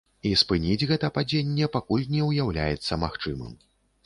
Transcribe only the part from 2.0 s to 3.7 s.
не ўяўляецца магчымым.